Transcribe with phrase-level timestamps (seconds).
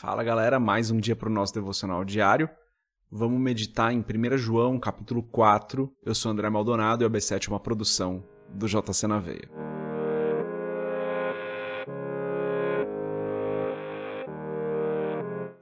[0.00, 2.48] Fala galera, mais um dia para o nosso devocional diário.
[3.10, 5.92] Vamos meditar em 1 João, capítulo 4.
[6.04, 9.50] Eu sou André Maldonado e o AB7 é uma produção do JC na Veia.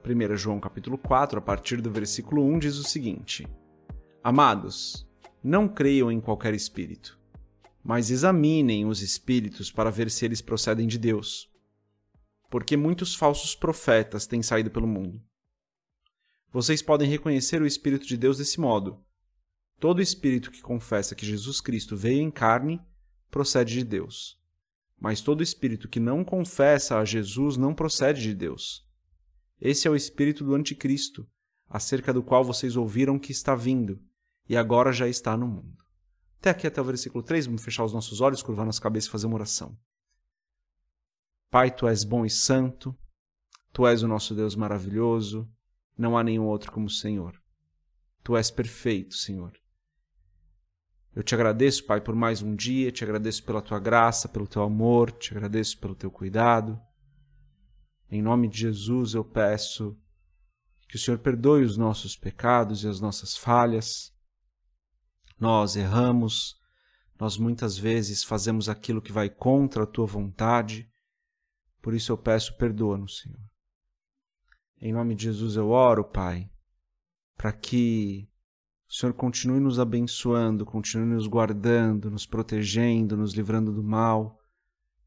[0.03, 3.47] Primeira João capítulo 4, a partir do versículo 1, diz o seguinte:
[4.23, 5.09] Amados,
[5.43, 7.17] não creiam em qualquer espírito,
[7.83, 11.49] mas examinem os espíritos para ver se eles procedem de Deus
[12.49, 15.21] porque muitos falsos profetas têm saído pelo mundo.
[16.51, 19.03] Vocês podem reconhecer o Espírito de Deus desse modo.
[19.79, 22.81] Todo espírito que confessa que Jesus Cristo veio em carne
[23.29, 24.41] procede de Deus.
[24.99, 28.83] Mas todo espírito que não confessa a Jesus não procede de Deus.
[29.61, 31.27] Esse é o espírito do Anticristo,
[31.69, 34.01] acerca do qual vocês ouviram que está vindo,
[34.49, 35.83] e agora já está no mundo.
[36.39, 39.11] Até aqui, até o versículo 3, vamos fechar os nossos olhos, curvar nossa cabeça e
[39.11, 39.77] fazer uma oração.
[41.49, 42.95] Pai, tu és bom e santo,
[43.71, 45.49] tu és o nosso Deus maravilhoso,
[45.97, 47.41] não há nenhum outro como o Senhor.
[48.21, 49.53] Tu és perfeito, Senhor.
[51.15, 54.61] Eu te agradeço, Pai, por mais um dia, te agradeço pela tua graça, pelo teu
[54.61, 56.79] amor, te agradeço pelo teu cuidado.
[58.11, 59.97] Em nome de Jesus eu peço
[60.87, 64.13] que o Senhor perdoe os nossos pecados e as nossas falhas.
[65.39, 66.55] Nós erramos,
[67.19, 70.89] nós muitas vezes fazemos aquilo que vai contra a tua vontade
[71.87, 73.39] por isso eu peço, perdoa-nos, Senhor.
[74.81, 76.51] Em nome de Jesus eu oro, Pai,
[77.37, 78.27] para que
[78.89, 84.37] o Senhor continue nos abençoando, continue nos guardando, nos protegendo, nos livrando do mal.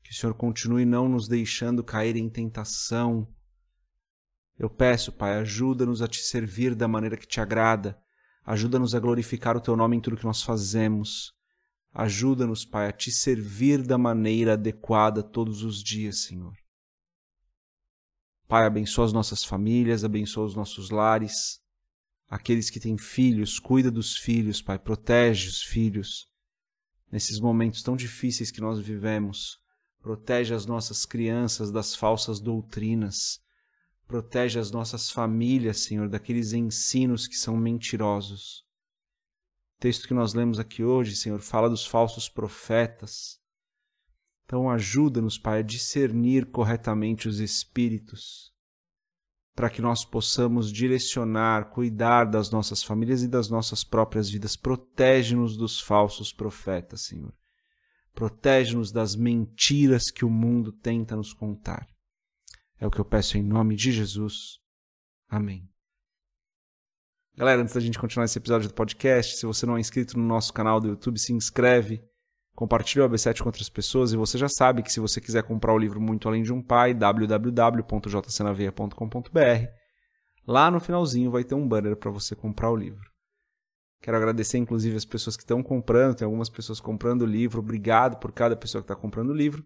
[0.02, 3.28] Que o Senhor continue não nos deixando cair em tentação.
[4.58, 8.00] Eu peço, Pai, ajuda-nos a te servir da maneira que te agrada.
[8.42, 11.34] Ajuda-nos a glorificar o teu nome em tudo que nós fazemos.
[11.92, 16.54] Ajuda-nos, Pai, a te servir da maneira adequada todos os dias, Senhor.
[18.50, 21.60] Pai, abençoa as nossas famílias, abençoa os nossos lares.
[22.28, 26.28] Aqueles que têm filhos, cuida dos filhos, Pai, protege os filhos.
[27.12, 29.60] Nesses momentos tão difíceis que nós vivemos,
[30.00, 33.40] protege as nossas crianças das falsas doutrinas.
[34.08, 38.66] Protege as nossas famílias, Senhor, daqueles ensinos que são mentirosos.
[39.76, 43.40] O texto que nós lemos aqui hoje, Senhor, fala dos falsos profetas.
[44.50, 48.49] Então, ajuda-nos, Pai, a discernir corretamente os espíritos,
[49.54, 54.56] para que nós possamos direcionar, cuidar das nossas famílias e das nossas próprias vidas.
[54.56, 57.32] Protege-nos dos falsos profetas, Senhor.
[58.14, 61.86] Protege-nos das mentiras que o mundo tenta nos contar.
[62.78, 64.58] É o que eu peço em nome de Jesus.
[65.28, 65.68] Amém.
[67.36, 70.26] Galera, antes da gente continuar esse episódio do podcast, se você não é inscrito no
[70.26, 72.02] nosso canal do YouTube, se inscreve
[72.54, 75.72] Compartilhe o AB7 com outras pessoas e você já sabe que se você quiser comprar
[75.72, 79.68] o livro Muito Além de um Pai, www.jcnaveia.com.br,
[80.46, 83.10] lá no finalzinho vai ter um banner para você comprar o livro.
[84.02, 88.18] Quero agradecer inclusive as pessoas que estão comprando, tem algumas pessoas comprando o livro, obrigado
[88.18, 89.64] por cada pessoa que está comprando o livro.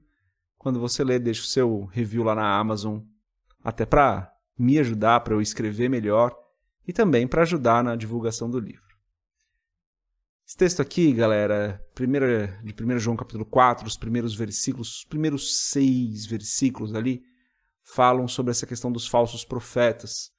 [0.58, 3.00] Quando você lê, deixa o seu review lá na Amazon,
[3.62, 6.34] até para me ajudar, para eu escrever melhor
[6.86, 8.93] e também para ajudar na divulgação do livro.
[10.46, 15.70] Esse texto aqui, galera, primeira, de 1 João capítulo 4, os primeiros versículos, os primeiros
[15.70, 17.22] seis versículos ali,
[17.82, 20.30] falam sobre essa questão dos falsos profetas.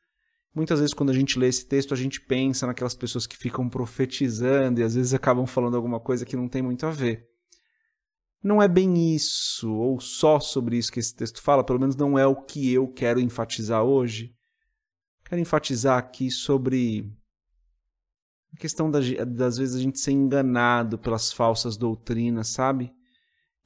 [0.54, 3.68] Muitas vezes, quando a gente lê esse texto, a gente pensa naquelas pessoas que ficam
[3.68, 7.28] profetizando e às vezes acabam falando alguma coisa que não tem muito a ver.
[8.44, 12.18] Não é bem isso, ou só sobre isso que esse texto fala, pelo menos não
[12.18, 14.36] é o que eu quero enfatizar hoje.
[15.28, 17.12] Quero enfatizar aqui sobre
[18.56, 22.94] a questão das, das vezes a gente ser enganado pelas falsas doutrinas, sabe?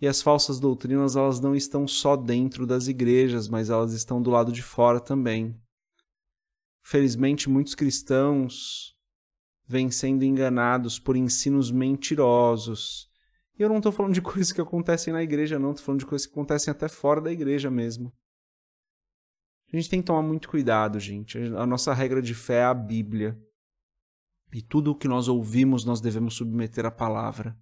[0.02, 4.32] E as falsas doutrinas, elas não estão só dentro das igrejas, mas elas estão do
[4.32, 5.56] lado de fora também.
[6.82, 8.96] Felizmente, muitos cristãos
[9.68, 13.08] vêm sendo enganados por ensinos mentirosos.
[13.60, 15.72] E eu não estou falando de coisas que acontecem na igreja, não.
[15.72, 18.12] Estou falando de coisas que acontecem até fora da igreja mesmo.
[19.72, 21.38] A gente tem que tomar muito cuidado, gente.
[21.38, 23.38] A nossa regra de fé é a Bíblia.
[24.52, 27.58] E tudo o que nós ouvimos, nós devemos submeter à palavra.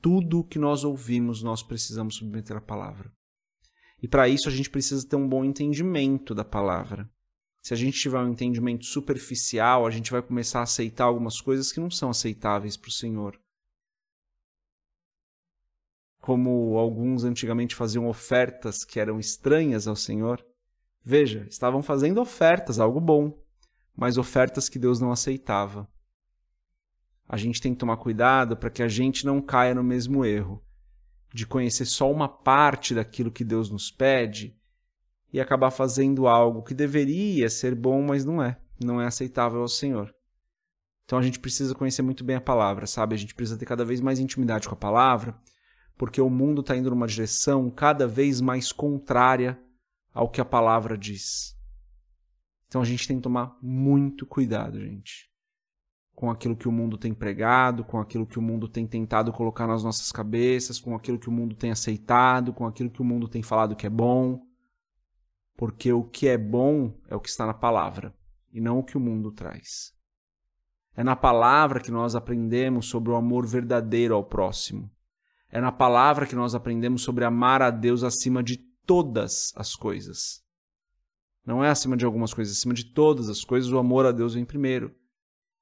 [0.00, 3.12] Tudo o que nós ouvimos, nós precisamos submeter à palavra.
[4.02, 7.10] E para isso a gente precisa ter um bom entendimento da palavra.
[7.60, 11.70] Se a gente tiver um entendimento superficial, a gente vai começar a aceitar algumas coisas
[11.70, 13.38] que não são aceitáveis para o Senhor.
[16.22, 20.42] Como alguns antigamente faziam ofertas que eram estranhas ao Senhor.
[21.04, 23.38] Veja, estavam fazendo ofertas, algo bom
[24.00, 25.86] mas ofertas que Deus não aceitava.
[27.28, 30.64] A gente tem que tomar cuidado para que a gente não caia no mesmo erro
[31.34, 34.56] de conhecer só uma parte daquilo que Deus nos pede
[35.30, 38.58] e acabar fazendo algo que deveria ser bom, mas não é.
[38.82, 40.14] Não é aceitável ao Senhor.
[41.04, 43.14] Então a gente precisa conhecer muito bem a palavra, sabe?
[43.14, 45.38] A gente precisa ter cada vez mais intimidade com a palavra,
[45.98, 49.60] porque o mundo está indo numa direção cada vez mais contrária
[50.10, 51.59] ao que a palavra diz.
[52.70, 55.28] Então a gente tem que tomar muito cuidado, gente,
[56.14, 59.66] com aquilo que o mundo tem pregado, com aquilo que o mundo tem tentado colocar
[59.66, 63.26] nas nossas cabeças, com aquilo que o mundo tem aceitado, com aquilo que o mundo
[63.26, 64.40] tem falado que é bom.
[65.56, 68.14] Porque o que é bom é o que está na palavra
[68.52, 69.92] e não o que o mundo traz.
[70.94, 74.88] É na palavra que nós aprendemos sobre o amor verdadeiro ao próximo.
[75.48, 80.48] É na palavra que nós aprendemos sobre amar a Deus acima de todas as coisas.
[81.44, 84.34] Não é acima de algumas coisas, acima de todas as coisas, o amor a Deus
[84.34, 84.94] vem primeiro.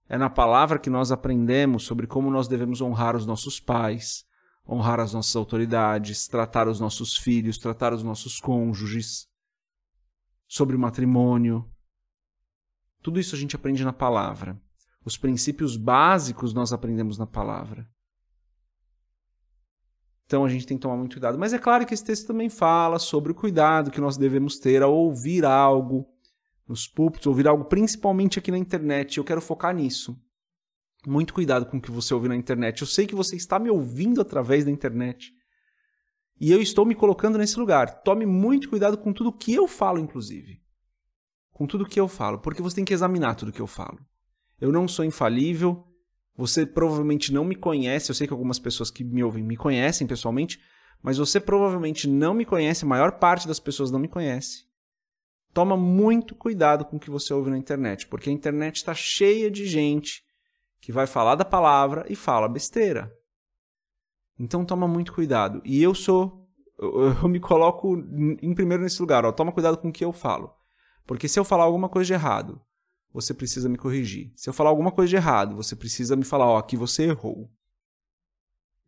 [0.09, 4.25] É na palavra que nós aprendemos sobre como nós devemos honrar os nossos pais,
[4.67, 9.29] honrar as nossas autoridades, tratar os nossos filhos, tratar os nossos cônjuges,
[10.47, 11.71] sobre o matrimônio.
[13.03, 14.61] Tudo isso a gente aprende na palavra.
[15.05, 17.89] Os princípios básicos nós aprendemos na palavra.
[20.29, 21.39] Então a gente tem que tomar muito cuidado.
[21.39, 24.83] Mas é claro que esse texto também fala sobre o cuidado que nós devemos ter
[24.83, 26.07] ao ouvir algo
[26.69, 29.17] nos púlpitos, ouvir algo principalmente aqui na internet.
[29.17, 30.21] Eu quero focar nisso.
[31.07, 32.83] Muito cuidado com o que você ouve na internet.
[32.83, 35.33] Eu sei que você está me ouvindo através da internet.
[36.39, 38.03] E eu estou me colocando nesse lugar.
[38.03, 40.61] Tome muito cuidado com tudo que eu falo, inclusive.
[41.53, 43.99] Com tudo que eu falo, porque você tem que examinar tudo que eu falo.
[44.61, 45.88] Eu não sou infalível,
[46.39, 50.07] você provavelmente não me conhece, eu sei que algumas pessoas que me ouvem me conhecem
[50.07, 50.61] pessoalmente,
[51.03, 54.65] mas você provavelmente não me conhece, a maior parte das pessoas não me conhece.
[55.53, 59.51] Toma muito cuidado com o que você ouve na internet, porque a internet está cheia
[59.51, 60.23] de gente
[60.81, 63.13] que vai falar da palavra e fala besteira.
[64.39, 65.61] Então toma muito cuidado.
[65.65, 66.49] E eu sou,
[66.79, 67.97] eu, eu me coloco
[68.41, 69.25] em primeiro nesse lugar.
[69.25, 70.55] Ó, toma cuidado com o que eu falo,
[71.05, 72.63] porque se eu falar alguma coisa de errado,
[73.21, 74.33] você precisa me corrigir.
[74.37, 77.51] Se eu falar alguma coisa de errado, você precisa me falar, ó, aqui você errou.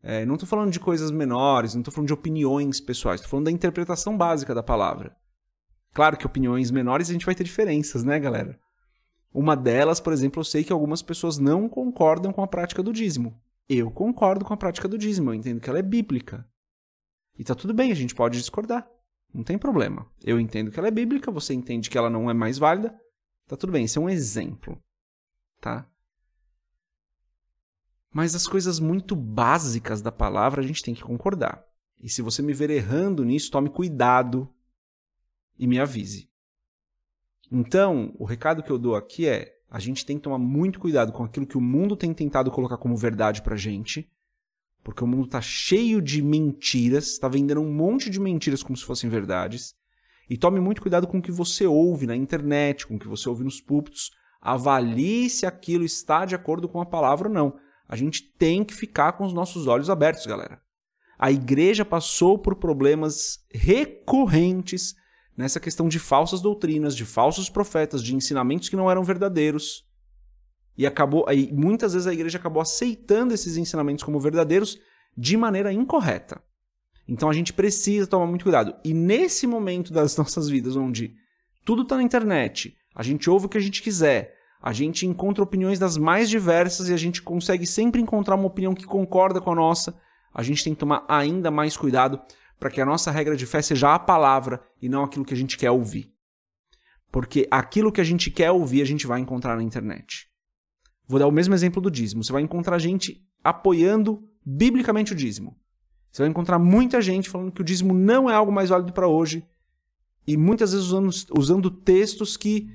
[0.02, 3.46] É, não estou falando de coisas menores, não estou falando de opiniões pessoais, estou falando
[3.46, 5.16] da interpretação básica da palavra.
[5.92, 8.58] Claro que opiniões menores a gente vai ter diferenças, né, galera?
[9.34, 12.92] Uma delas, por exemplo, eu sei que algumas pessoas não concordam com a prática do
[12.92, 13.36] dízimo.
[13.68, 16.46] Eu concordo com a prática do dízimo, eu entendo que ela é bíblica.
[17.38, 18.88] E tá tudo bem, a gente pode discordar.
[19.32, 20.06] Não tem problema.
[20.24, 22.94] Eu entendo que ela é bíblica, você entende que ela não é mais válida,
[23.50, 24.80] Tá tudo bem, isso é um exemplo,
[25.60, 25.84] tá?
[28.12, 31.66] Mas as coisas muito básicas da palavra a gente tem que concordar.
[32.00, 34.48] E se você me ver errando nisso, tome cuidado
[35.58, 36.30] e me avise.
[37.50, 41.10] Então, o recado que eu dou aqui é: a gente tem que tomar muito cuidado
[41.10, 44.08] com aquilo que o mundo tem tentado colocar como verdade pra gente,
[44.84, 48.84] porque o mundo está cheio de mentiras, está vendendo um monte de mentiras como se
[48.84, 49.74] fossem verdades.
[50.30, 53.28] E tome muito cuidado com o que você ouve na internet, com o que você
[53.28, 54.12] ouve nos púlpitos.
[54.40, 57.56] Avalie se aquilo está de acordo com a palavra ou não.
[57.88, 60.62] A gente tem que ficar com os nossos olhos abertos, galera.
[61.18, 64.94] A igreja passou por problemas recorrentes
[65.36, 69.84] nessa questão de falsas doutrinas, de falsos profetas, de ensinamentos que não eram verdadeiros.
[70.78, 74.78] E acabou, aí muitas vezes a igreja acabou aceitando esses ensinamentos como verdadeiros
[75.16, 76.40] de maneira incorreta.
[77.10, 78.72] Então a gente precisa tomar muito cuidado.
[78.84, 81.16] E nesse momento das nossas vidas, onde
[81.64, 85.42] tudo está na internet, a gente ouve o que a gente quiser, a gente encontra
[85.42, 89.50] opiniões das mais diversas e a gente consegue sempre encontrar uma opinião que concorda com
[89.50, 89.98] a nossa,
[90.32, 92.20] a gente tem que tomar ainda mais cuidado
[92.60, 95.36] para que a nossa regra de fé seja a palavra e não aquilo que a
[95.36, 96.12] gente quer ouvir.
[97.10, 100.28] Porque aquilo que a gente quer ouvir, a gente vai encontrar na internet.
[101.08, 102.22] Vou dar o mesmo exemplo do dízimo.
[102.22, 105.56] Você vai encontrar gente apoiando biblicamente o dízimo.
[106.10, 109.06] Você vai encontrar muita gente falando que o dízimo não é algo mais válido para
[109.06, 109.46] hoje
[110.26, 112.68] e muitas vezes usando, usando textos que,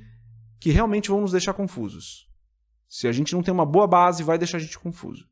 [0.60, 2.30] que realmente vão nos deixar confusos.
[2.88, 5.28] Se a gente não tem uma boa base, vai deixar a gente confuso.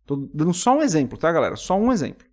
[0.00, 1.56] Estou dando só um exemplo, tá, galera?
[1.56, 2.26] Só um exemplo.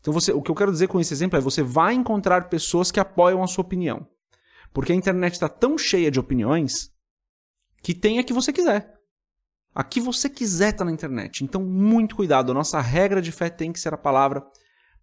[0.00, 2.90] Então, você, o que eu quero dizer com esse exemplo é você vai encontrar pessoas
[2.90, 4.06] que apoiam a sua opinião.
[4.72, 6.92] Porque a internet está tão cheia de opiniões
[7.82, 8.97] que tem a que você quiser.
[9.74, 11.44] A que você quiser está na internet.
[11.44, 12.50] Então, muito cuidado.
[12.50, 14.44] A nossa regra de fé tem que ser a palavra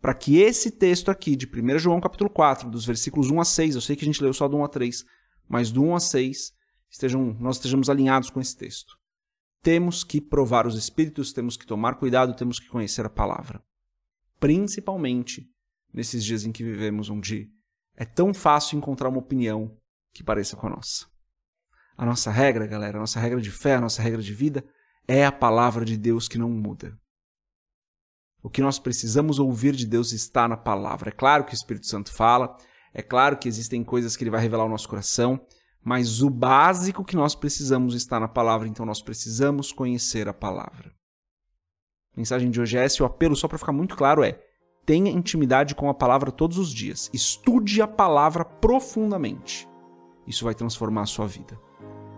[0.01, 3.75] para que esse texto aqui de 1 João capítulo 4, dos versículos 1 a 6,
[3.75, 5.03] eu sei que a gente leu só do 1 a 3,
[5.47, 6.53] mas do 1 a 6,
[6.91, 8.97] estejam, nós estejamos alinhados com esse texto.
[9.63, 13.63] Temos que provar os espíritos, temos que tomar cuidado, temos que conhecer a palavra.
[14.39, 15.49] Principalmente
[15.91, 17.49] nesses dias em que vivemos, onde
[17.95, 19.75] é tão fácil encontrar uma opinião
[20.13, 21.07] que pareça com a nossa.
[21.97, 24.63] A nossa regra, galera, a nossa regra de fé, a nossa regra de vida
[25.07, 26.97] é a palavra de Deus que não muda.
[28.43, 31.09] O que nós precisamos ouvir de Deus está na palavra.
[31.09, 32.55] É claro que o Espírito Santo fala,
[32.93, 35.45] É claro que existem coisas que ele vai revelar ao nosso coração,
[35.83, 40.93] mas o básico que nós precisamos está na palavra, então nós precisamos conhecer a palavra.
[42.15, 44.39] A mensagem de hoje é essa, o apelo, só para ficar muito claro, é:
[44.85, 47.09] tenha intimidade com a palavra todos os dias.
[47.13, 49.67] Estude a palavra profundamente.
[50.25, 51.59] Isso vai transformar a sua vida.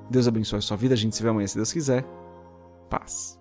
[0.10, 0.94] Deus abençoe a sua vida.
[0.94, 2.06] A gente se vê amanhã, se Deus quiser.
[2.90, 3.40] Paz.